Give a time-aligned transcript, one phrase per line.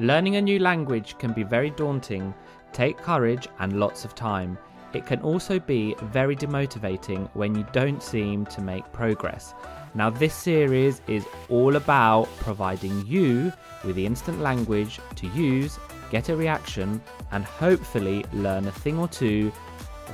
[0.00, 2.34] Learning a new language can be very daunting,
[2.72, 4.58] take courage and lots of time.
[4.92, 9.54] It can also be very demotivating when you don't seem to make progress.
[9.94, 13.52] Now, this series is all about providing you
[13.84, 15.78] with the instant language to use,
[16.10, 19.52] get a reaction, and hopefully learn a thing or two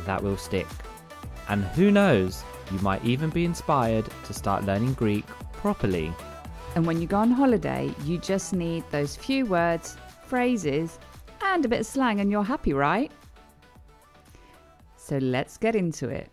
[0.05, 0.67] that will stick.
[1.49, 6.13] And who knows, you might even be inspired to start learning Greek properly.
[6.77, 11.01] And when you go on holiday, you just need those few words, phrases,
[11.43, 13.11] and a bit of slang, and you're happy, right?
[14.97, 16.31] So let's get into it.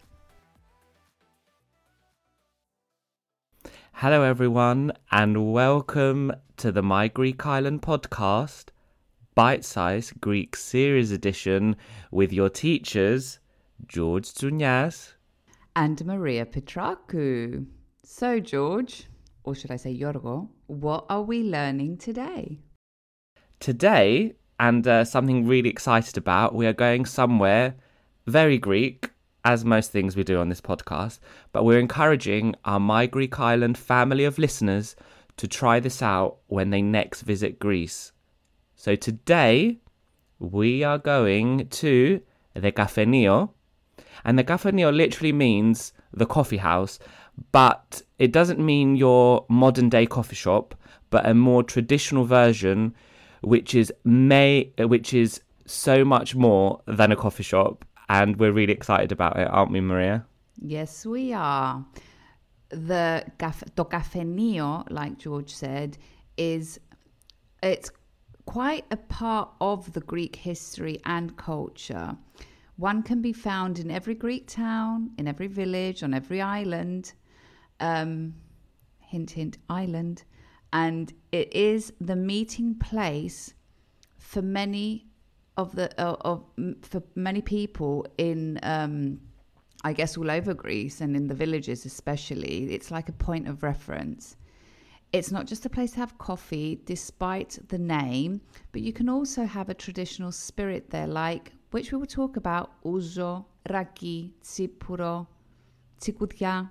[3.93, 8.65] Hello, everyone, and welcome to the My Greek Island podcast,
[9.33, 11.75] bite sized Greek series edition
[12.11, 13.39] with your teachers,
[13.87, 15.13] George Tsunias.
[15.75, 17.65] And Maria Petraku.
[18.03, 19.07] So, George,
[19.47, 22.59] or should I say Yorgo, what are we learning today?
[23.61, 27.75] Today, and uh, something really excited about, we are going somewhere
[28.25, 29.09] very Greek,
[29.45, 31.19] as most things we do on this podcast,
[31.53, 34.97] but we're encouraging our My Greek Island family of listeners
[35.37, 38.11] to try this out when they next visit Greece.
[38.75, 39.79] So today,
[40.39, 42.21] we are going to
[42.53, 43.51] the Kafeneio,
[44.25, 46.99] and the Kafeneio literally means the coffee house,
[47.53, 50.75] but it doesn't mean your modern day coffee shop,
[51.09, 52.93] but a more traditional version,
[53.41, 58.73] which is may which is so much more than a coffee shop, and we're really
[58.73, 60.25] excited about it, aren't we, Maria?
[60.59, 61.85] Yes, we are.
[62.69, 65.97] The to kafeneio, like George said,
[66.37, 66.79] is
[67.61, 67.91] it's
[68.45, 72.17] quite a part of the Greek history and culture.
[72.77, 77.13] One can be found in every Greek town, in every village, on every island.
[77.79, 78.33] Um,
[78.99, 80.23] hint, hint, island.
[80.73, 83.53] And it is the meeting place
[84.17, 85.07] for many
[85.55, 86.43] of the uh, of
[86.81, 89.19] for many people in um,
[89.83, 92.73] I guess all over Greece and in the villages especially.
[92.73, 94.35] It's like a point of reference.
[95.13, 98.41] It's not just a place to have coffee, despite the name,
[98.73, 102.71] but you can also have a traditional spirit there, like which we will talk about
[102.83, 105.27] ouzo, raki, tsipouro,
[106.01, 106.69] tsikoudia,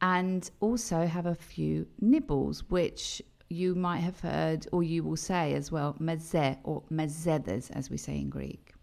[0.00, 5.54] and also have a few nibbles, which you might have heard or you will say
[5.54, 8.74] as well, meze or mezedes, as we say in Greek.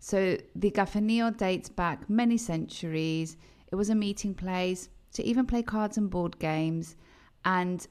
[0.00, 3.36] So the Kafeneio dates back many centuries.
[3.70, 6.96] It was a meeting place to even play cards and board games,
[7.44, 7.86] and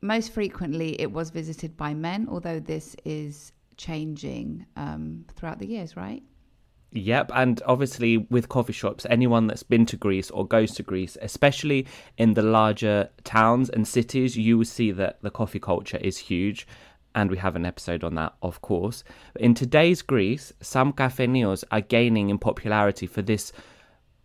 [0.00, 5.96] most frequently it was visited by men, although this is changing um, throughout the years,
[5.96, 6.22] right?
[6.96, 11.18] Yep, and obviously with coffee shops, anyone that's been to Greece or goes to Greece,
[11.20, 11.86] especially
[12.16, 16.66] in the larger towns and cities, you will see that the coffee culture is huge.
[17.14, 19.04] And we have an episode on that, of course.
[19.38, 23.52] In today's Greece, some kafenios are gaining in popularity for this,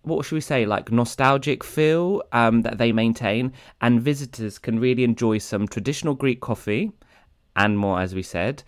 [0.04, 3.52] what should we say, like nostalgic feel um, that they maintain.
[3.82, 6.94] And visitors can really enjoy some traditional Greek coffee
[7.58, 8.64] and more, as we said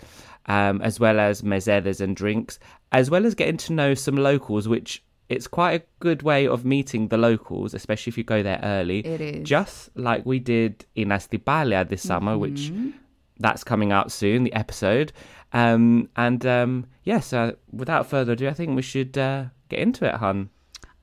[0.48, 2.60] um, as well as mezedes and drinks,
[2.92, 6.66] as well as getting to know some locals, which it's quite a good way of
[6.66, 9.00] meeting the locals, especially if you go there early.
[9.06, 9.48] It is.
[9.48, 12.42] Just like we did in Astypalaia this summer, mm-hmm.
[12.42, 12.72] which
[13.40, 15.12] that's coming out soon, the episode.
[15.54, 19.80] Um, and um, yes, yeah, so without further ado, I think we should uh, get
[19.80, 20.50] into it, hun.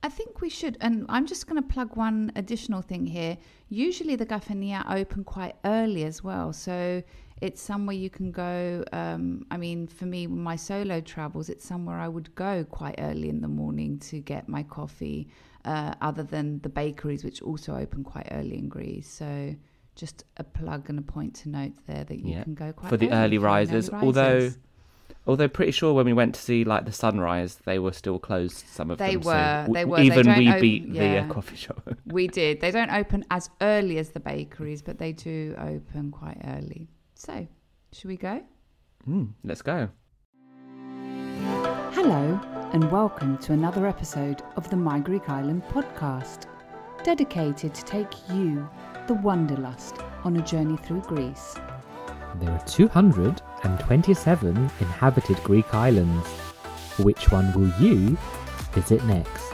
[0.02, 0.76] I think we should.
[0.80, 3.36] And I'm just going to plug one additional thing here.
[3.68, 6.52] Usually the Gafenia open quite early as well.
[6.52, 7.02] So
[7.40, 8.84] it's somewhere you can go.
[8.92, 13.28] Um, I mean, for me, my solo travels, it's somewhere I would go quite early
[13.28, 15.28] in the morning to get my coffee,
[15.64, 19.08] uh, other than the bakeries, which also open quite early in Greece.
[19.08, 19.54] So
[19.94, 22.44] just a plug and a point to note there that you Yeah.
[22.44, 22.98] can go quite early.
[22.98, 23.88] for the early risers.
[23.90, 24.58] early Although, risers.
[25.26, 28.66] although pretty sure when we went to see like the sunrise, they were still closed.
[28.66, 29.22] Some of They them.
[29.22, 30.00] so were, w- they were.
[30.00, 31.88] Even we beat the uh, coffee shop.
[32.06, 32.60] We did.
[32.60, 36.88] They don't open as early as the bakeries, but they do open quite early.
[37.20, 37.46] So,
[37.92, 38.40] should we go?
[39.06, 39.90] Mm, let's go.
[41.92, 42.40] Hello,
[42.72, 46.46] and welcome to another episode of the My Greek Island podcast,
[47.04, 48.66] dedicated to take you,
[49.06, 51.56] the Wanderlust, on a journey through Greece.
[52.36, 56.26] There are 227 inhabited Greek islands.
[57.00, 58.16] Which one will you
[58.72, 59.52] visit next?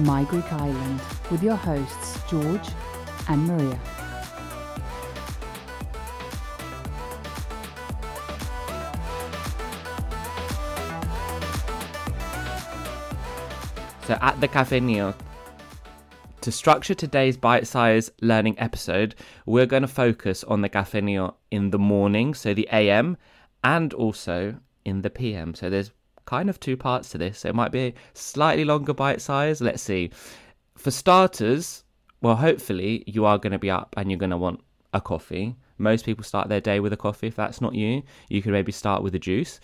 [0.00, 1.00] My Greek Island,
[1.30, 2.68] with your hosts George
[3.28, 3.78] and Maria.
[14.06, 15.14] So at the Kafeneio,
[16.42, 19.14] to structure today's bite-sized learning episode,
[19.46, 23.16] we're going to focus on the Kafeneio in the morning, so the AM,
[23.62, 25.54] and also in the PM.
[25.54, 25.90] So there's
[26.26, 27.38] kind of two parts to this.
[27.40, 29.62] So it might be a slightly longer bite size.
[29.62, 30.10] Let's see.
[30.76, 31.84] For starters,
[32.20, 34.60] well, hopefully you are going to be up and you're going to want
[34.92, 35.56] a coffee.
[35.78, 37.28] Most people start their day with a coffee.
[37.28, 39.60] If that's not you, you could maybe start with a juice.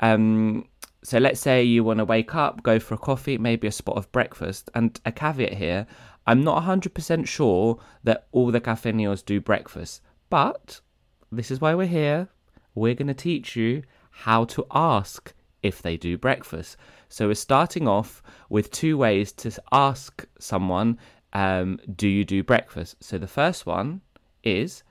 [0.00, 0.66] Um,
[1.02, 3.96] so let's say you want to wake up, go for a coffee, maybe a spot
[3.96, 4.70] of breakfast.
[4.74, 5.86] And a caveat here
[6.26, 10.80] I'm not 100% sure that all the cafe do breakfast, but
[11.32, 12.28] this is why we're here.
[12.74, 15.32] We're going to teach you how to ask
[15.62, 16.76] if they do breakfast.
[17.08, 20.98] So we're starting off with two ways to ask someone,
[21.32, 23.02] um, do you do breakfast?
[23.02, 24.00] So the first one
[24.44, 24.82] is,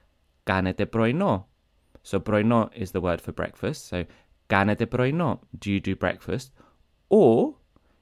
[0.45, 1.45] "Gane de broino.
[2.03, 3.87] So broino is the word for breakfast.
[3.87, 4.05] So
[4.48, 5.40] κάνετε πρωινό.
[5.64, 6.48] Do you do breakfast?
[7.08, 7.54] Or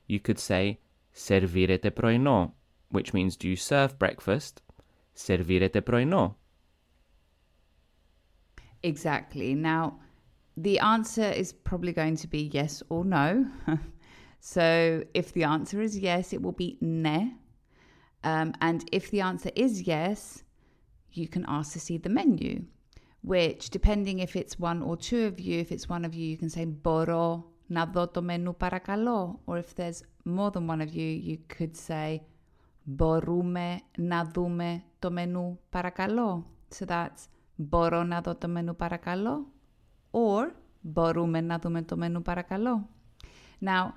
[0.08, 0.72] you could say
[1.10, 2.54] σερβίρετε πρωινό,
[2.90, 4.52] which means do you serve breakfast?
[5.12, 6.36] Σερβίρετε πρωινό.
[8.82, 9.54] Exactly.
[9.54, 10.00] Now,
[10.56, 13.46] the answer is probably going to be yes or no.
[14.40, 17.34] so, if the answer is yes, it will be ne.
[18.24, 20.42] Um, and if the answer is yes,
[21.12, 22.64] you can ask to see the menu,
[23.26, 26.36] which, depending if it's one or two of you, if it's one of you, you
[26.36, 29.40] can say μπορώ να δω το μενού παρακαλώ.
[29.44, 32.18] Or if there's more than one of you, you could say
[32.82, 36.46] μπορούμε να δούμε το μενού παρακαλώ.
[36.78, 39.46] So that's μπορώ να δω το μενού παρακαλώ
[40.10, 40.50] or
[40.80, 42.88] μπορούμε να δούμε το μενού παρακαλώ.
[43.60, 43.92] Now,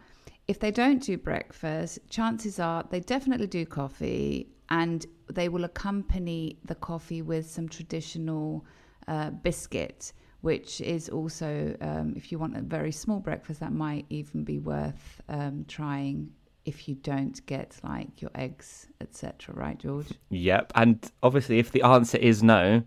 [0.48, 6.60] if they don't do breakfast, chances are they definitely do coffee and they will accompany
[6.66, 8.64] the coffee with some traditional
[9.09, 14.07] uh, biscuit, which is also, um, if you want a very small breakfast, that might
[14.09, 16.31] even be worth um, trying
[16.65, 19.55] if you don't get like your eggs, etc.
[19.55, 20.09] Right, George?
[20.31, 20.73] Yep.
[20.75, 22.83] And obviously, if the answer is no,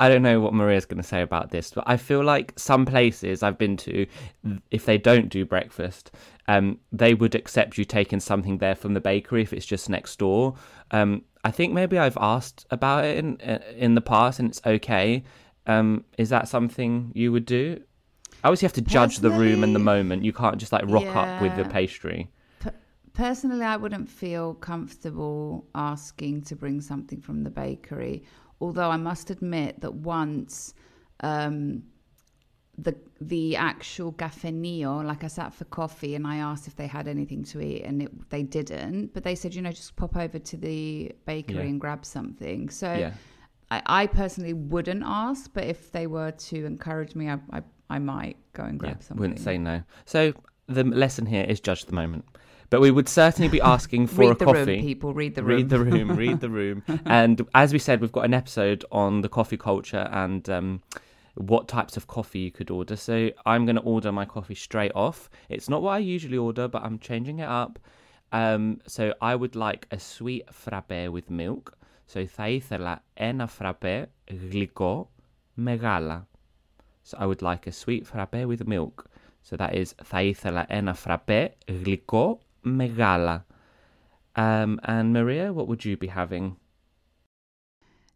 [0.00, 2.86] I don't know what Maria's going to say about this, but I feel like some
[2.86, 4.06] places I've been to,
[4.70, 6.12] if they don't do breakfast,
[6.46, 10.18] um, they would accept you taking something there from the bakery if it's just next
[10.18, 10.54] door.
[10.90, 13.36] Um, I think maybe I've asked about it in
[13.76, 15.22] in the past, and it's okay.
[15.66, 17.80] Um, is that something you would do?
[18.44, 20.24] Obviously, you have to judge the room and the moment.
[20.24, 21.68] You can't just like rock up with the Yeah.
[21.68, 22.30] pastry.
[23.12, 28.22] Personally, I wouldn't feel comfortable asking to bring something from the bakery.
[28.60, 30.72] Although I must admit that once
[31.20, 31.82] um,
[32.80, 37.08] the the actual kafeneio, like I sat for coffee and I asked if they had
[37.08, 39.12] anything to eat, and it, they didn't.
[39.14, 41.62] But they said, you know, just pop over to the bakery Yeah.
[41.62, 42.68] and grab something.
[42.70, 43.12] So Yeah.
[43.70, 47.98] I, I personally wouldn't ask, but if they were to encourage me, I I, I
[47.98, 49.20] might go and grab something.
[49.20, 49.82] Wouldn't say no.
[50.04, 50.32] So
[50.68, 52.24] the lesson here is judge the moment.
[52.70, 54.58] But we would certainly be asking for a the coffee.
[54.76, 55.14] room, people.
[55.14, 55.56] Read the room.
[55.56, 56.82] Read the room, read the room.
[57.06, 60.82] And as we said, we've got an episode on the coffee culture and um,
[61.37, 62.95] what types of coffee you could order.
[62.95, 65.29] So I'm going to order my coffee straight off.
[65.49, 67.79] It's not what I usually order, but I'm changing it up.
[68.31, 71.77] Um, so I would like a sweet frappe with milk.
[72.05, 74.05] So θα ήθελα ένα frappe
[74.49, 75.11] γλυκό
[75.53, 76.27] μεγάλα.
[77.03, 79.09] So I would like a sweet frappe with milk.
[79.41, 83.45] So that is θα ήθελα ένα frappe γλυκό μεγάλα.
[84.35, 86.55] Um, and Maria, what would you be having?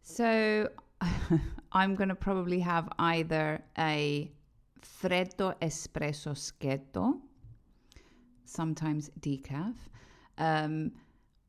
[0.02, 0.68] So
[1.73, 4.31] I'm going to probably have either a
[4.81, 7.19] freddo espresso schietto
[8.45, 9.75] sometimes decaf.
[10.37, 10.91] Um,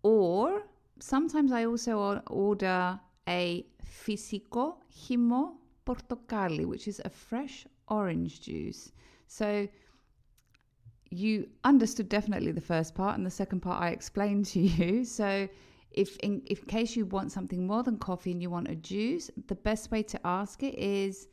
[0.02, 0.62] or
[0.98, 8.92] sometimes I also order a fisico himo portocalli, which is a fresh orange juice.
[9.26, 9.68] So
[11.10, 15.04] you understood definitely the first part, and the second part I explained to you.
[15.20, 15.48] So
[15.93, 18.75] if in, if in case you want something more than coffee and you want a
[18.75, 21.27] juice, the best way to ask it is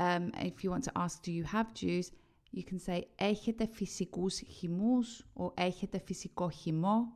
[0.00, 2.10] um, if you want to ask, do you have juice?
[2.52, 7.12] You can say έχετε φυσικούς χυμούς or έχετε φυσικό χυμό,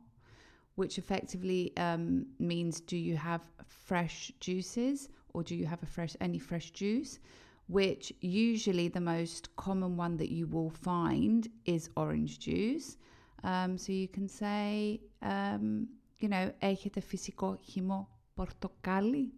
[0.75, 6.15] which effectively um, means do you have fresh juices or do you have a fresh
[6.21, 7.19] any fresh juice?
[7.67, 12.97] Which usually the most common one that you will find is orange juice.
[13.43, 15.87] Um, so you can say, um,
[16.19, 19.33] you know, έχετε φυσικό χυμό πορτοκάλι.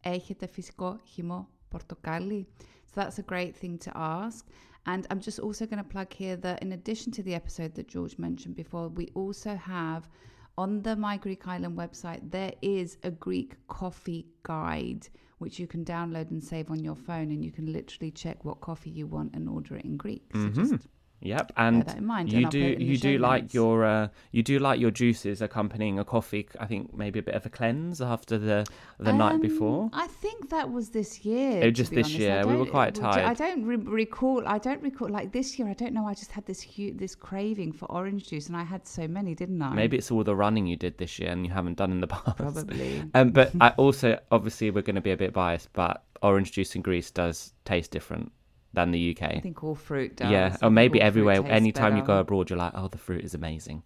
[0.00, 2.46] Έχετε φυσικό χυμό πορτοκάλι.
[2.94, 4.46] So that's a great thing to ask.
[4.86, 7.88] And I'm just also going to plug here that in addition to the episode that
[7.88, 10.08] George mentioned before, we also have
[10.56, 15.04] on the My Greek Island website, there is a Greek coffee guide
[15.42, 18.60] which you can download and save on your phone, and you can literally check what
[18.60, 20.24] coffee you want and order it in Greek.
[20.34, 20.88] So just
[21.25, 23.53] Yep, and in mind, you and do put it in the you do like notes.
[23.53, 26.47] your uh, you do like your juices accompanying a coffee.
[26.59, 28.65] I think maybe a bit of a cleanse after the
[28.99, 29.89] the night Um, before.
[29.93, 31.59] I think that was this year.
[31.59, 32.19] Oh, to just this honest.
[32.19, 32.45] Year.
[32.45, 33.23] We were quite tired.
[33.25, 34.45] I don't re- recall.
[34.45, 35.07] I don't recall.
[35.09, 36.05] Like this year, I don't know.
[36.05, 39.33] I just had this huge, this craving for orange juice, and I had so many,
[39.33, 39.73] didn't I?
[39.73, 42.07] Maybe it's all the running you did this year and you haven't done in the
[42.17, 42.35] past.
[42.37, 43.01] Probably.
[43.13, 46.75] Um, but I also obviously we're going to be a bit biased, but orange juice
[46.75, 48.31] in Greece does taste different
[48.73, 49.35] than the UK.
[49.35, 50.31] I think all fruit does.
[50.31, 51.45] yeah, or maybe everywhere.
[51.45, 53.83] Anytime you go abroad, you're like, oh, the fruit is amazing.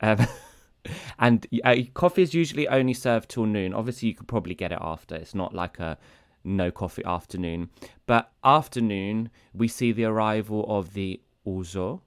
[0.00, 0.26] Um,
[1.18, 3.74] and uh, coffee is usually only served till noon.
[3.74, 5.14] Obviously, you could probably get it after.
[5.14, 5.98] It's not like a
[6.44, 7.70] no coffee afternoon.
[8.06, 12.00] But afternoon, we see the arrival of the ouzo,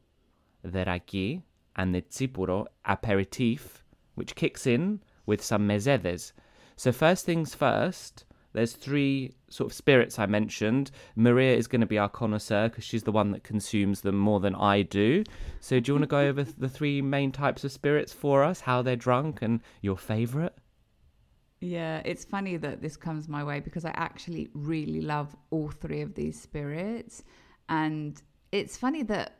[0.63, 1.41] the raki,
[1.75, 3.83] and the tsipouro aperitif,
[4.15, 6.33] which kicks in with some mezedes.
[6.75, 10.91] So first things first, there's three sort of spirits I mentioned.
[11.15, 14.39] Maria is going to be our connoisseur because she's the one that consumes them more
[14.39, 15.23] than I do.
[15.59, 18.61] So do you want to go over the three main types of spirits for us,
[18.61, 20.55] how they're drunk, and your favorite?
[21.61, 26.01] Yeah, it's funny that this comes my way because I actually really love all three
[26.01, 27.23] of these spirits.
[27.69, 28.19] And
[28.51, 29.37] it's funny that,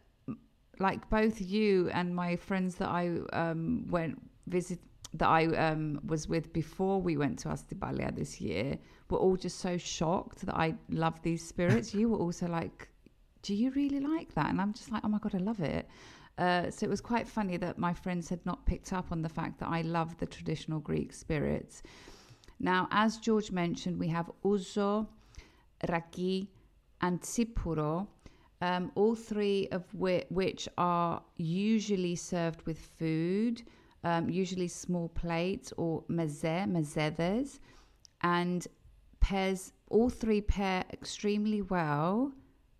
[0.79, 4.79] like, both you and my friends that I um, went visit,
[5.13, 8.77] that I um, was with before we went to Astypalaia this year,
[9.09, 11.93] were all just so shocked that I love these spirits.
[11.99, 12.87] you were also like,
[13.41, 14.49] do you really like that?
[14.49, 15.87] And I'm just like, oh my God, I love it.
[16.37, 19.29] Uh, so it was quite funny that my friends had not picked up on the
[19.29, 21.83] fact that I love the traditional Greek spirits.
[22.59, 25.07] Now, as George mentioned, we have ouzo,
[25.89, 26.47] raki,
[27.01, 28.07] and tsipouro,
[28.61, 33.63] um, all three of whi- which are usually served with food,
[34.03, 37.59] um, usually small plates or meze, mezedes,
[38.21, 38.67] and
[39.19, 39.73] pairs.
[39.89, 42.31] All three pair extremely well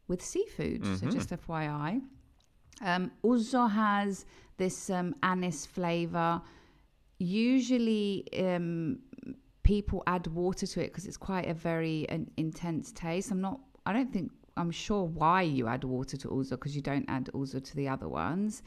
[0.08, 0.86] with seafood.
[0.98, 2.02] So just FYI.
[2.82, 3.12] Um,
[3.70, 4.26] has
[4.58, 6.42] this um, anise flavor.
[7.20, 9.00] Usually, um,
[9.64, 13.32] people add water to it because it's quite a very uh, intense taste.
[13.32, 13.60] I'm not.
[13.86, 14.32] I don't think.
[14.58, 17.88] I'm sure why you add water to ouzo because you don't add ouzo to the
[17.88, 18.64] other ones.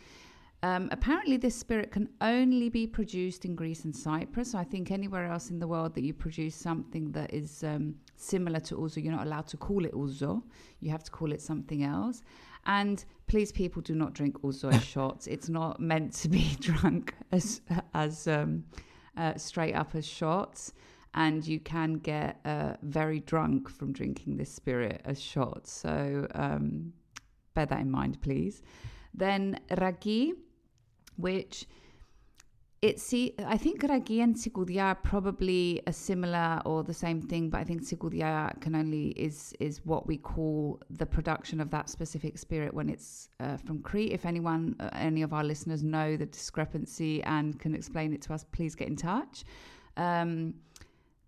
[0.65, 4.53] Um, apparently, this spirit can only be produced in Greece and Cyprus.
[4.53, 7.97] So I think anywhere else in the world that you produce something that is um,
[8.17, 10.43] similar to ouzo, you're not allowed to call it ouzo.
[10.81, 12.23] You have to call it something else.
[12.65, 15.27] And please, people, do not drink ouzo as shots.
[15.27, 17.61] It's not meant to be drunk as
[17.93, 18.65] as um,
[19.19, 20.73] uh, straight up as shots.
[21.13, 25.71] And you can get uh, very drunk from drinking this spirit as shots.
[25.71, 26.95] So um,
[27.53, 28.63] bear that in mind, please.
[29.13, 30.35] Then raki,
[31.17, 31.67] which
[32.85, 34.37] it's see I think raki and
[34.79, 39.55] are probably a similar or the same thing, but I think tsikoudia can only is
[39.59, 44.13] is what we call the production of that specific spirit when it's uh, from Crete.
[44.13, 48.35] If anyone, uh, any of our listeners know the discrepancy and can explain it to
[48.35, 49.45] us, please get in touch.
[49.97, 50.55] Um,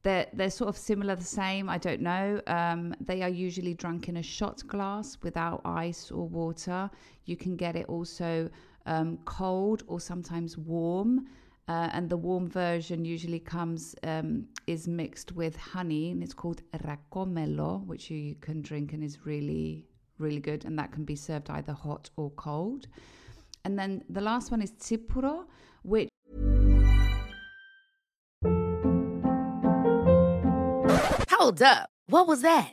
[0.03, 1.69] they're, they're sort of similar, the same.
[1.69, 2.41] I don't know.
[2.47, 6.91] Um, they are usually drunk in a shot glass without ice or water.
[7.25, 8.49] You can get it also
[8.87, 11.27] um, cold or sometimes warm.
[11.69, 16.63] Uh, and the warm version usually comes um, is mixed with honey, and it's called
[16.85, 19.85] rakomelo, which you can drink and is really
[20.19, 20.65] really good.
[20.65, 22.87] And that can be served either hot or cold.
[23.65, 25.47] And then the last one is tsipouro,
[25.83, 26.09] which
[31.31, 31.91] Hold up.
[32.07, 32.73] What was that?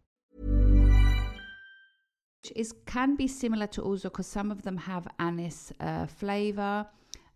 [2.49, 6.85] Is can be similar to ouzo because some of them have anise uh, flavor.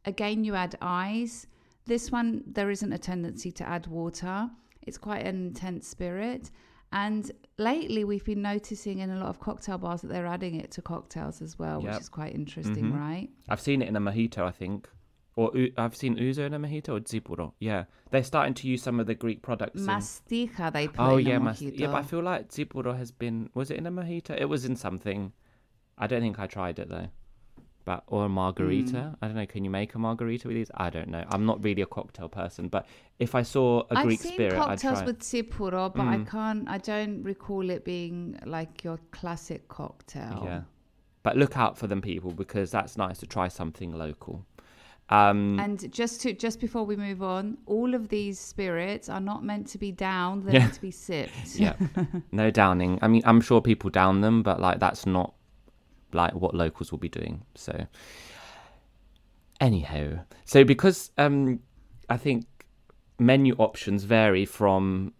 [0.05, 1.47] Again, you add eyes.
[1.85, 4.49] This one, there isn't a tendency to add water.
[4.81, 6.51] It's quite an intense spirit.
[6.91, 10.71] And lately, we've been noticing in a lot of cocktail bars that they're adding it
[10.71, 11.93] to cocktails as well, Yep.
[11.93, 12.99] which is quite interesting, Mhm.
[12.99, 13.29] right?
[13.49, 14.89] I've seen it in a mojito, I think.
[15.37, 17.51] Or I've seen ouzo in a mojito or tsipouro.
[17.59, 17.85] Yeah.
[18.11, 19.81] They're starting to use some of the Greek products.
[19.81, 21.77] in- Mastiha, they put Oh in yeah, a mas- mojito.
[21.79, 23.49] yeah, but I feel like tsipouro has been.
[23.53, 24.39] Was it in a mojito?
[24.39, 25.33] It was in something.
[25.97, 27.07] I don't think I tried it though.
[27.83, 28.95] But or a margarita.
[28.95, 29.17] Mm.
[29.21, 29.45] I don't know.
[29.45, 30.71] Can you make a margarita with these?
[30.75, 31.23] I don't know.
[31.29, 32.87] I'm not really a cocktail person, but
[33.19, 35.01] if I saw a I've Greek seen spirit, I'd cocktails try.
[35.01, 35.05] it.
[35.05, 36.27] with tsipouro, but I Mm.
[36.27, 36.67] can't.
[36.69, 40.41] I don't recall it being like your classic cocktail.
[40.45, 40.61] Yeah,
[41.23, 44.45] but look out for them, people, because that's nice to try something local.
[45.09, 49.43] Um, And just to just before we move on, all of these spirits are not
[49.43, 50.59] meant to be down; they're Yeah.
[50.61, 51.55] meant to be sipped.
[51.55, 51.75] yeah,
[52.31, 52.97] no downing.
[53.03, 55.33] I mean, I'm sure people down them, but like that's not
[56.11, 57.43] like what locals will be doing.
[57.53, 57.85] So,
[59.59, 61.59] anyhow, so because um,
[62.09, 62.45] I think
[63.19, 65.13] menu options vary from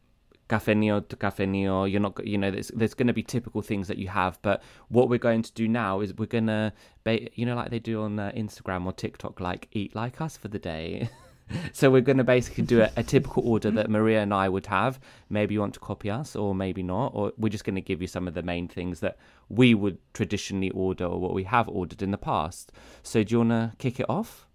[0.49, 1.89] kafeneio to kafeneio.
[1.89, 4.61] You're not, you know, there's there's going to be typical things that you have, but
[4.89, 8.01] what we're going to do now is we're gonna, ba- you know, like they do
[8.01, 11.09] on uh, Instagram or TikTok, like eat like us for the day.
[11.73, 14.65] so we're going to basically do a, a typical order that Maria and I would
[14.67, 14.99] have.
[15.29, 18.01] Maybe you want to copy us, or maybe not, or we're just going to give
[18.01, 19.17] you some of the main things that
[19.49, 22.71] we would traditionally order or what we have ordered in the past.
[23.03, 24.47] So do you want to kick it off?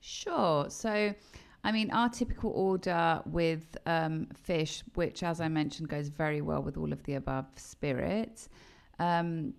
[0.00, 0.70] Sure.
[0.70, 1.14] So,
[1.63, 6.61] I mean, our typical order with um, fish, which, as I mentioned, goes very well
[6.61, 8.49] with all of the above spirits.
[8.99, 9.53] Um,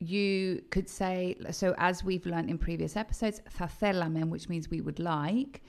[0.00, 4.80] you could say, so as we've learned in previous episodes, θα θέλαμε, which means we
[4.80, 5.62] would like.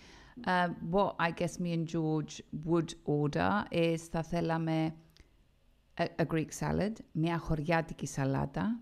[0.46, 4.94] Um, what I guess me and George would order is θα θέλαμε
[5.98, 8.80] a, a Greek salad, μια χωριάτικη σαλάτα.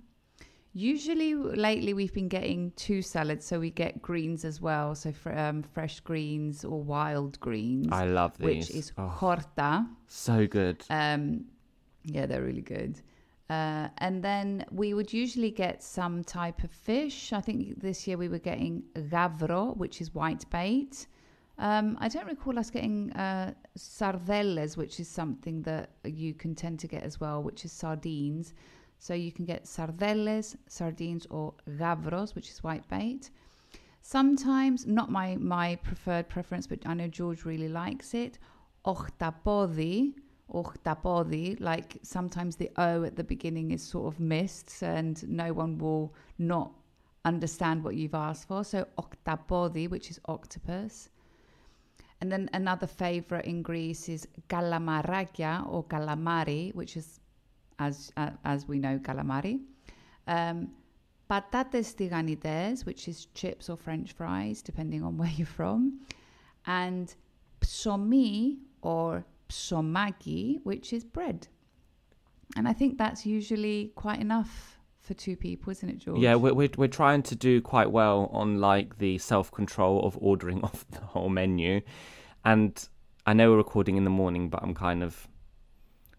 [0.77, 5.31] Usually, lately, we've been getting two salads, so we get greens as well, so fr-
[5.31, 7.87] um, fresh greens or wild greens.
[7.93, 8.69] I love these.
[8.69, 9.07] Which is Oh.
[9.07, 9.87] horta.
[10.09, 10.85] So good.
[10.91, 11.45] Um,
[12.03, 13.01] yeah, they're really good.
[13.49, 17.33] Uh, and then we would usually get some type of fish.
[17.33, 21.07] I think this year we were getting gavro, which is white bait.
[21.57, 26.81] Um, I don't recall us getting uh, sardeles, which is something that you can tend
[26.81, 28.55] to get as well, which is sardines.
[29.05, 33.29] So you can get sardeles, sardines, or gavros, which is white bait.
[34.01, 38.39] Sometimes, not my, my preferred preference, but I know George really likes it.
[38.87, 40.15] Ochtapodi,
[40.51, 45.77] ochtapodi, like sometimes the O at the beginning is sort of missed and no one
[45.77, 46.73] will not
[47.27, 48.65] understand what you've asked for.
[48.65, 51.11] So oktapodi, which is octopus.
[52.23, 57.21] And then another favorite in Greece is calamarakia or calamari, which is,
[57.79, 59.61] as uh, as we know, calamari.
[60.27, 60.71] Um,
[61.31, 66.01] patates tiganites, which is chips or French fries, depending on where you're from,
[66.67, 67.15] and
[67.61, 71.49] psomi or psomaki, which is bread.
[72.57, 76.21] And I think that's usually quite enough for two people, isn't it, George?
[76.21, 80.17] Yeah, we're, we're we're trying to do quite well on like the self control of
[80.21, 81.81] ordering off the whole menu,
[82.45, 82.89] and
[83.27, 85.29] I know we're recording in the morning, but I'm kind of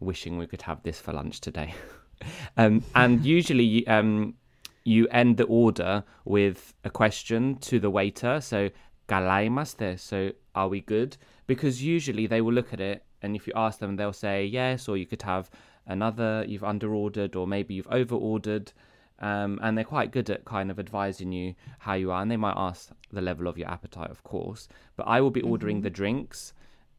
[0.06, 1.74] wishing we could have this for lunch today.
[2.58, 4.36] um, and usually, um,
[4.84, 8.40] you end the order with a question to the waiter.
[8.40, 8.70] So,
[9.10, 10.00] galaimaste.
[10.00, 11.18] So, are we good?
[11.48, 14.88] Because usually they will look at it, and if you ask them, they'll say yes,
[14.88, 15.50] or you could have
[15.88, 16.46] another.
[16.48, 18.72] You've underordered, or maybe you've overordered.
[19.20, 22.38] Um, and they're quite good at kind of advising you how you are, and they
[22.38, 24.68] might ask the level of your appetite, of course.
[24.98, 26.54] But I will be ordering the drinks,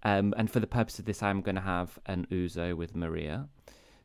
[0.05, 3.47] um, and for the purpose of this, I'm going to have an ouzo with Maria.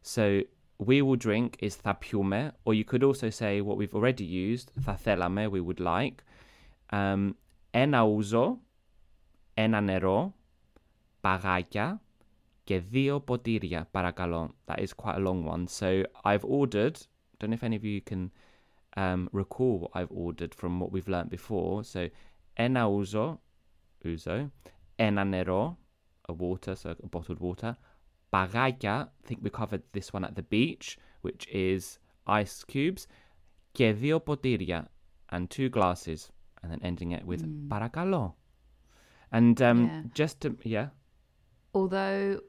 [0.03, 0.43] So
[0.79, 4.71] we will drink is θα πιούμε, or you could also say what we've already used,
[4.81, 6.23] θα θέλαμε, we would like.
[6.93, 7.35] Um,
[7.71, 8.59] ένα ούζο,
[9.55, 10.35] ένα νερό,
[11.21, 12.01] παγάκια
[12.65, 14.55] και δύο ποτήρια, παρακαλώ.
[14.67, 15.67] That is quite a long one.
[15.67, 16.99] So I've ordered,
[17.39, 18.31] don't know if any of you can
[18.97, 21.85] um, recall what I've ordered from what we've learnt before.
[21.85, 22.09] So
[22.55, 23.41] ένα ούζο,
[24.05, 24.51] ouzo,
[24.97, 25.79] ένα νερό,
[26.32, 27.78] a water, so a bottled water.
[28.34, 33.08] Baraya, I think we covered this one at the beach, which is ice cubes.
[33.74, 34.88] Que potiria,
[35.30, 37.68] and two glasses, and then ending it with mm.
[37.70, 38.34] paracalo.
[39.32, 40.02] And um, yeah.
[40.14, 40.90] just to, yeah.
[41.74, 42.42] Although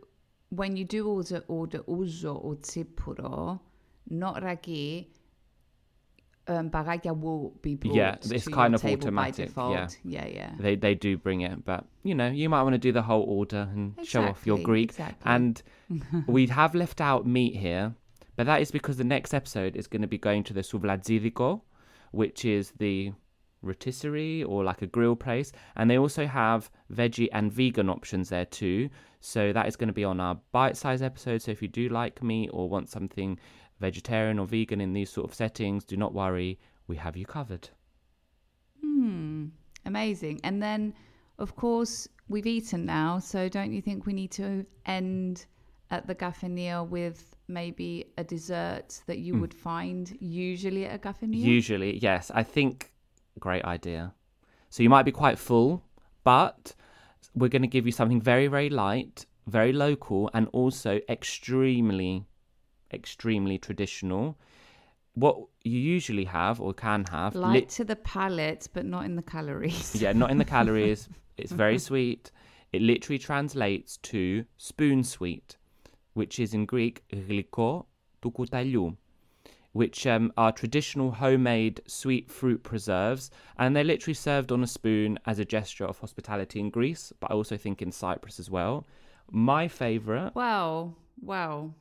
[0.50, 3.60] when you do order order uzo or tsipouro,
[4.10, 5.10] not raki,
[6.48, 9.88] um, bagagia will be brought Yeah, it's kind of automatic, yeah.
[10.04, 10.50] yeah, yeah.
[10.58, 13.22] they, they do bring it, but you know, you might want to do the whole
[13.22, 14.90] order and show off your Greek.
[14.90, 15.30] exactly.
[15.30, 15.62] And
[16.26, 17.94] we have left out meat here,
[18.36, 21.60] but that is because the next episode is going to be going to the Suvladzidiko,
[22.10, 23.12] which is the
[23.62, 25.52] rotisserie or like a grill place.
[25.76, 28.90] And they also have veggie and vegan options there too.
[29.20, 31.42] So that is going to be on our bite size episode.
[31.42, 33.38] So if you do like meat or want something
[33.88, 37.68] vegetarian or vegan in these sort of settings, do not worry, we have you covered.
[38.80, 39.46] Hmm,
[39.84, 40.40] amazing.
[40.44, 40.94] And then,
[41.38, 45.46] of course, we've eaten now, so don't you think we need to end
[45.90, 51.44] at the kafeneio with maybe a dessert that you would find usually at a kafeneio?
[51.58, 52.30] Usually, yes.
[52.34, 52.92] I think
[53.38, 54.14] great idea.
[54.70, 55.84] So you might be quite full,
[56.24, 56.74] but
[57.34, 62.26] we're going to give you something very, very light, very local, and also extremely,
[62.92, 64.38] extremely traditional.
[65.14, 69.16] What you usually have or can have light li- to the palate, but not in
[69.16, 69.94] the calories.
[70.00, 71.08] yeah, not in the calories.
[71.36, 72.30] it's very sweet.
[72.72, 75.56] It literally translates to spoon sweet,
[76.14, 77.86] which is in Greek gliko
[79.72, 85.18] which um, are traditional homemade sweet fruit preserves, and they're literally served on a spoon
[85.26, 88.86] as a gesture of hospitality in Greece, but I also think in Cyprus as well.
[89.30, 90.34] My favorite.
[90.34, 91.72] Wow, wow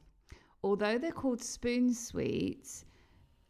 [0.64, 2.86] although they're called spoon sweets,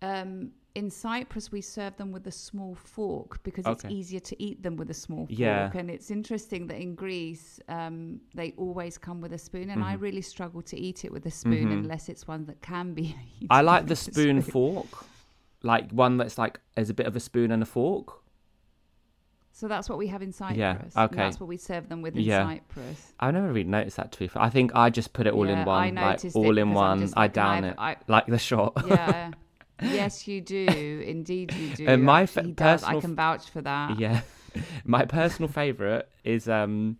[0.01, 4.63] um, in Cyprus we serve them with a small fork because it's easier to eat
[4.63, 5.37] them with a small fork.
[5.37, 5.69] Yeah.
[5.75, 9.93] And it's interesting that in Greece um, they always come with a spoon, and I
[9.93, 10.03] Mm-hmm.
[10.03, 13.15] really struggle to eat it with a spoon unless it's one that can be.
[13.49, 14.87] I like the a spoon fork,
[15.61, 18.21] like one that's like as a bit of a spoon and a fork.
[19.53, 20.57] So that's what we have in Cyprus.
[20.57, 21.15] Yeah, okay.
[21.15, 22.45] that's what we serve them with in Yeah.
[22.45, 23.13] Cyprus.
[23.19, 24.41] I've never really noticed that to be fair.
[24.41, 27.11] I think I just put it all in one, I like all it in one.
[27.17, 28.81] I down it I- like the shot.
[28.87, 29.31] Yeah.
[29.81, 31.03] yes, you do.
[31.05, 31.85] Indeed, you do.
[31.87, 32.85] And my Actually, fa- he.
[32.85, 33.99] I can vouch for that.
[33.99, 34.21] yeah.
[34.85, 36.97] My personal favorite is um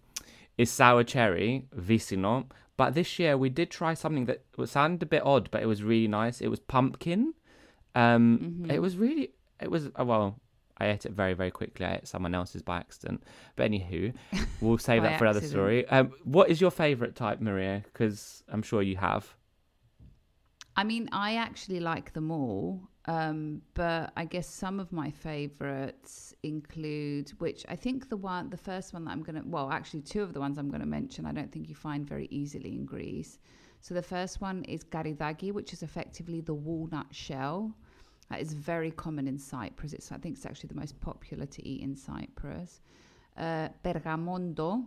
[0.57, 2.47] is sour cherry vicino.
[2.77, 5.83] But this year we did try something that sounded a bit odd, but it was
[5.83, 6.41] really nice.
[6.41, 7.33] It was pumpkin.
[7.95, 8.71] Um, Mm-hmm.
[8.71, 10.39] it was really it was uh, well.
[10.81, 11.85] I ate it very very quickly.
[11.85, 13.23] I ate someone else's by accident.
[13.55, 14.13] But anywho,
[14.61, 15.51] we'll save that for another accident.
[15.51, 15.87] story.
[15.87, 17.83] Um, what is your favorite type, Maria?
[17.85, 19.35] Because I'm sure you have.
[20.75, 26.33] I mean, I actually like them all, um, but I guess some of my favorites
[26.43, 30.21] include, which I think the one, the first one that I'm gonna, well, actually two
[30.23, 33.39] of the ones I'm gonna mention, I don't think you find very easily in Greece.
[33.81, 37.75] So the first one is garidagi, which is effectively the walnut shell.
[38.31, 39.91] That is very common in Cyprus.
[39.91, 42.79] It's, I think it's actually the most popular to eat in Cyprus.
[43.35, 44.85] Uh, bergamondo,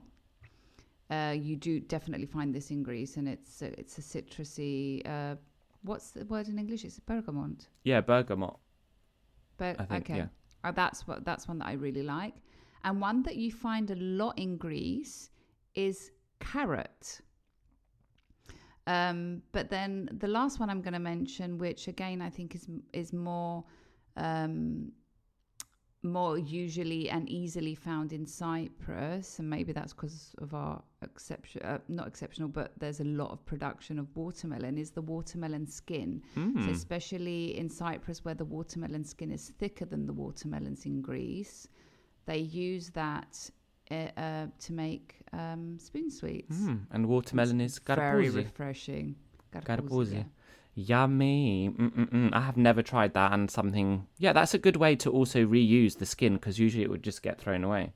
[1.10, 5.06] uh, you do definitely find this in Greece, and it's a, it's a citrusy.
[5.06, 5.36] Uh,
[5.82, 6.84] what's the word in English?
[6.86, 7.68] It's bergamot.
[7.82, 8.56] Yeah, bergamot.
[9.60, 10.26] I think, okay, yeah.
[10.64, 12.34] Uh, that's what that's one that I really like,
[12.82, 15.28] and one that you find a lot in Greece
[15.74, 17.20] is carrot.
[18.86, 22.68] Um, but then the last one I'm going to mention, which again I think is
[22.92, 23.64] is more
[24.16, 24.92] um,
[26.02, 31.78] more usually and easily found in Cyprus, and maybe that's because of our exception, uh,
[31.88, 34.76] not exceptional, but there's a lot of production of watermelon.
[34.76, 40.06] Is the watermelon skin, so especially in Cyprus where the watermelon skin is thicker than
[40.06, 41.68] the watermelons in Greece,
[42.26, 43.50] they use that
[43.90, 46.56] uh, uh, to make um, spoon sweets.
[46.56, 48.36] Mm, and watermelon is Very garbuzi.
[48.36, 49.16] refreshing.
[49.54, 50.14] Garbuzi.
[50.14, 50.22] yeah.
[50.76, 51.70] Yummy.
[51.70, 52.30] Mm-mm-mm.
[52.32, 54.06] I have never tried that and something.
[54.18, 57.22] Yeah, that's a good way to also reuse the skin because usually it would just
[57.22, 57.92] get thrown away.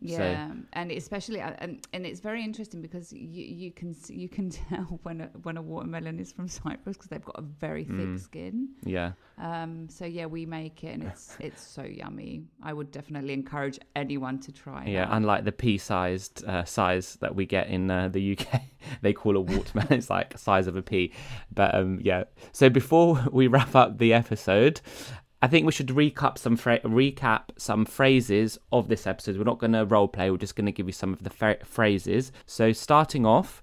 [0.00, 4.50] Yeah, and especially uh, and, and it's very interesting because you, you can you can
[4.68, 7.96] tell when a, when a watermelon is from Cyprus because they've got a very thick
[8.08, 8.20] Mm.
[8.20, 8.68] skin.
[8.84, 9.12] Yeah.
[9.38, 12.44] Um, so yeah, we make it and it's it's so yummy.
[12.62, 14.84] I would definitely encourage anyone to try.
[14.86, 15.16] Yeah, that.
[15.16, 18.62] unlike the pea-sized uh, size that we get in uh, the UK,
[19.02, 19.92] they call a watermelon.
[19.94, 21.12] it's like size of a pea.
[21.52, 22.24] But um, yeah.
[22.52, 24.80] So before we wrap up the episode,
[25.41, 29.37] I think we should recap some phra- recap some phrases of this episode.
[29.37, 30.31] We're not going to role play.
[30.31, 32.31] We're just going to give you some of the phr- phrases.
[32.45, 33.61] So starting off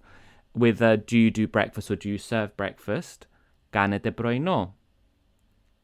[0.55, 3.27] with uh, do you do breakfast or do you serve breakfast?
[3.71, 4.75] Κάνετε πρωινό.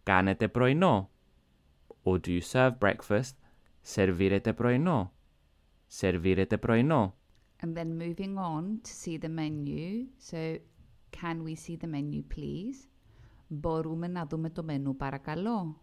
[0.03, 1.11] Κάνετε πρωινό.
[2.05, 3.33] Or do you serve breakfast?
[3.81, 5.13] Σερβίρετε πρωινό.
[5.87, 7.15] Σερβίρετε πρωινό.
[7.63, 10.09] And then moving on to see the menu.
[10.19, 10.59] So,
[11.11, 12.89] can we see the menu, please?
[13.49, 15.80] Μπορούμε να δούμε το μενού, παρακαλώ.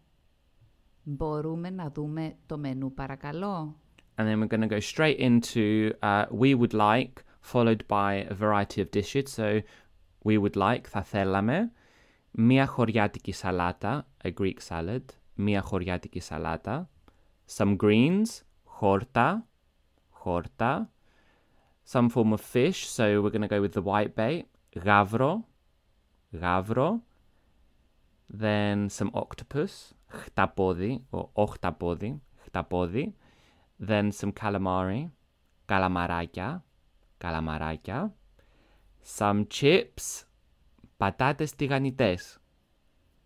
[1.07, 3.75] Μπορούμε να δούμε το μενού, παρακαλώ.
[4.15, 8.33] And then we're going to go straight into uh, we would like, followed by a
[8.33, 9.31] variety of dishes.
[9.31, 9.61] So
[10.23, 11.71] we would like, θα θέλαμε,
[12.31, 16.89] μία χωριάτικη σαλάτα, a Greek salad, μία χωριάτικη σαλάτα,
[17.57, 19.47] some greens, χόρτα,
[20.09, 20.91] χόρτα,
[21.93, 22.87] some form of fish.
[22.87, 24.45] So we're going to go with the white bait,
[24.83, 25.45] γάβρο,
[26.31, 27.03] γάβρο,
[28.29, 33.15] then some octopus, χταπόδι, or οχταπόδι, χταπόδι,
[33.87, 35.11] then some calamari,
[35.65, 36.63] καλαμαράκια,
[37.17, 38.13] καλαμαράκια,
[39.17, 40.25] some chips,
[40.97, 42.41] πατάτες τηγανιτές,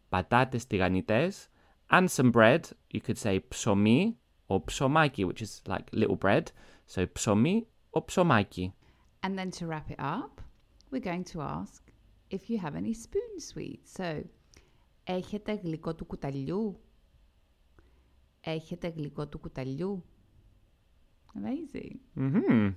[0.09, 1.49] πατάτες τηγανιτές,
[1.89, 2.61] and some bread,
[2.93, 4.15] you could say ψωμί
[4.47, 6.51] or ψωμάκι, which is like little bread,
[6.85, 8.73] so ψωμί or ψωμάκι.
[9.23, 10.41] And then to wrap it up,
[10.91, 11.83] we're going to ask
[12.29, 13.91] if you have any spoon sweets.
[13.91, 14.23] So,
[15.03, 16.79] έχετε γλυκό του κουταλιού?
[18.41, 20.03] Έχετε γλυκό του κουταλιού?
[21.35, 21.99] Amazing.
[22.17, 22.69] Mm-hmm.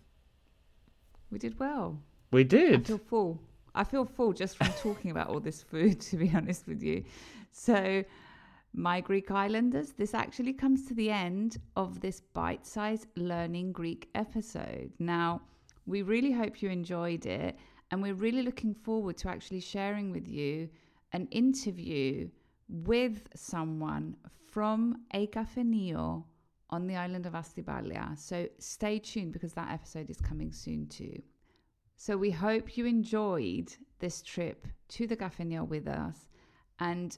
[1.32, 2.02] We did well.
[2.32, 2.86] We I did.
[2.86, 3.40] feel full.
[3.74, 7.04] I feel full just from talking about all this food, to be honest with you.
[7.52, 8.04] So,
[8.74, 14.08] my Greek Islanders, this actually comes to the end of this bite sized learning Greek
[14.14, 14.90] episode.
[14.98, 15.40] Now,
[15.86, 17.56] we really hope you enjoyed it,
[17.90, 20.68] and we're really looking forward to actually sharing with you
[21.15, 22.29] an interview
[22.67, 24.15] with someone
[24.51, 26.23] from a kafeneio
[26.69, 28.17] on the island of Astypalaia.
[28.17, 31.21] So, stay tuned because that episode is coming soon too.
[31.97, 36.27] So we hope you enjoyed this trip to the Kafeneio with us
[36.79, 37.17] and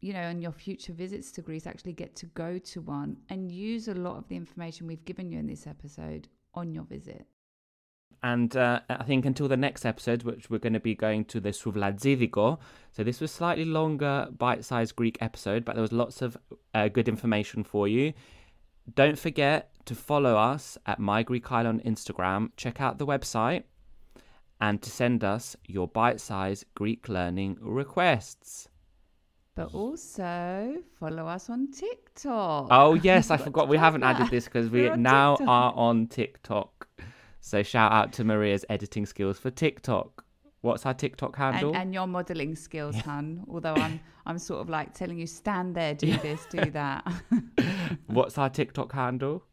[0.00, 3.52] you know, on your future visits to Greece, actually get to go to one and
[3.52, 7.24] use a lot of the information we've given you in this episode on your visit.
[8.24, 11.40] And uh, I think until the next episode, which we're going to be going to
[11.40, 12.58] the Souvladziviko.
[12.92, 16.36] So this was slightly longer, bite-sized Greek episode, but there was lots of
[16.72, 18.12] uh, good information for you.
[18.94, 22.50] Don't forget to follow us at My Greek Isle on Instagram.
[22.56, 23.64] Check out the website
[24.60, 28.68] and to send us your bite-sized Greek learning requests.
[29.56, 32.68] But also follow us on TikTok.
[32.70, 35.48] Oh yes, I Forgot forgot we haven't added this because we now TikTok.
[35.48, 36.88] are on TikTok.
[37.44, 40.24] So shout out to Maria's editing skills for TikTok.
[40.60, 41.70] What's our TikTok handle?
[41.70, 43.44] and, and your modeling skills, hun.
[43.50, 47.12] Although I'm, I'm sort of like telling you, stand there, do this, do that.
[48.06, 49.44] What's our TikTok handle?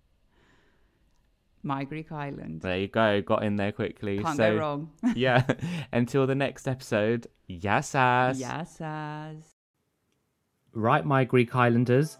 [1.64, 2.62] My Greek Island.
[2.62, 4.20] There you go, got in there quickly.
[4.20, 4.92] Can't so, go wrong.
[5.16, 5.44] yeah.
[5.92, 8.40] Until the next episode, yasas.
[8.40, 9.56] Yes, as.
[10.74, 12.20] Right, my Greek Islanders,